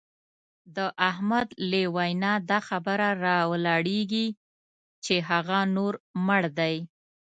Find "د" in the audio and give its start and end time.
0.75-0.77